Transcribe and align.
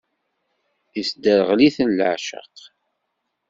Isderɣel-iten 0.99 1.89
leɛceq. 1.97 2.57